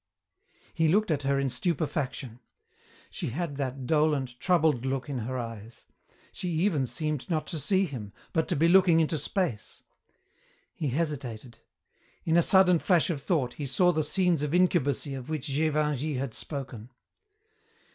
[0.73, 2.39] He looked at her in stupefaction.
[3.11, 5.85] She had that dolent, troubled look in her eyes.
[6.31, 9.83] She even seemed not to see him, but to be looking into space.
[10.73, 11.59] He hesitated....
[12.25, 16.17] In a sudden flash of thought he saw the scenes of incubacy of which Gévingey
[16.17, 16.89] had spoken.